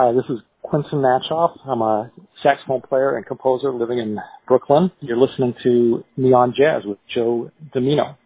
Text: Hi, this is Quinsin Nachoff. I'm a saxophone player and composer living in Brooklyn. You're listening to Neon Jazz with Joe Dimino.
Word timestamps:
Hi, 0.00 0.12
this 0.12 0.26
is 0.28 0.38
Quinsin 0.62 1.02
Nachoff. 1.02 1.58
I'm 1.66 1.82
a 1.82 2.12
saxophone 2.40 2.82
player 2.82 3.16
and 3.16 3.26
composer 3.26 3.72
living 3.72 3.98
in 3.98 4.20
Brooklyn. 4.46 4.92
You're 5.00 5.16
listening 5.16 5.56
to 5.64 6.04
Neon 6.16 6.54
Jazz 6.56 6.84
with 6.84 6.98
Joe 7.12 7.50
Dimino. 7.74 8.16